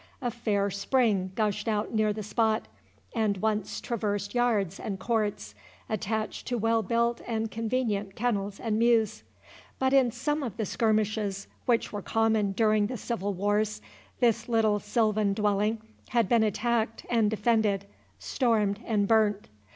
A 0.19 0.31
fair 0.31 0.71
spring 0.71 1.31
gushed 1.35 1.67
out 1.67 1.93
near 1.93 2.11
the 2.11 2.23
spot, 2.23 2.67
and 3.13 3.37
once 3.37 3.79
traversed 3.79 4.33
yards 4.33 4.79
and 4.79 4.99
courts, 4.99 5.53
attached 5.87 6.47
to 6.47 6.57
well 6.57 6.81
built 6.81 7.21
and 7.27 7.51
convenient 7.51 8.15
kennels 8.15 8.59
and 8.59 8.79
mews. 8.79 9.21
But 9.77 9.93
in 9.93 10.09
some 10.09 10.41
of 10.41 10.57
the 10.57 10.65
skirmishes 10.65 11.45
which 11.67 11.93
were 11.93 12.01
common 12.01 12.53
during 12.53 12.87
the 12.87 12.97
civil 12.97 13.35
wars, 13.35 13.79
this 14.21 14.49
little 14.49 14.79
silvan 14.79 15.35
dwelling 15.35 15.79
had 16.09 16.27
been 16.27 16.41
attacked 16.43 17.05
and 17.07 17.29
defended, 17.29 17.85
stormed 18.17 18.79
and 18.87 19.07
burnt. 19.07 19.49